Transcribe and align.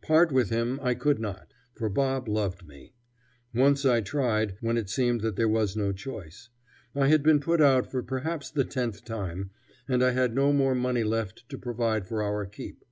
Part 0.00 0.32
with 0.32 0.48
him 0.48 0.80
I 0.82 0.94
could 0.94 1.18
not; 1.20 1.52
for 1.74 1.90
Bob 1.90 2.26
loved 2.26 2.66
me. 2.66 2.94
Once 3.54 3.84
I 3.84 4.00
tried, 4.00 4.56
when 4.62 4.78
it 4.78 4.88
seemed 4.88 5.20
that 5.20 5.36
there 5.36 5.46
was 5.46 5.76
no 5.76 5.92
choice. 5.92 6.48
I 6.94 7.08
had 7.08 7.22
been 7.22 7.38
put 7.38 7.60
out 7.60 7.90
for 7.90 8.02
perhaps 8.02 8.50
the 8.50 8.64
tenth 8.64 9.04
time, 9.04 9.50
and 9.86 10.02
I 10.02 10.12
had 10.12 10.34
no 10.34 10.54
more 10.54 10.74
money 10.74 11.04
left 11.04 11.46
to 11.50 11.58
provide 11.58 12.06
for 12.06 12.22
our 12.22 12.46
keep. 12.46 12.82